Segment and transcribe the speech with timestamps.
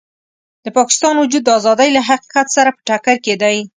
[0.65, 3.57] د پاکستان وجود د ازادۍ له حقیقت سره په ټکر کې دی.